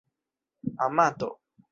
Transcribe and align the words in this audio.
amato 0.85 1.29